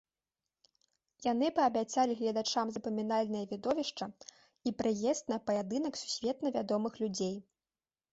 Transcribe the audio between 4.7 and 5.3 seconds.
і прыезд